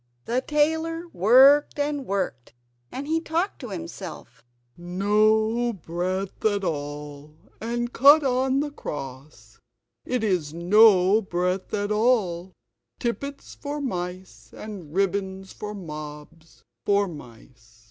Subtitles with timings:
[0.25, 2.55] The tailor worked and worked,
[2.91, 4.43] and he talked to himself:
[4.75, 9.59] "No breadth at all, and cut on the cross;
[10.03, 12.51] it is no breadth at all;
[12.97, 16.63] tippets for mice and ribbons for mobs!
[16.83, 17.79] for mice!"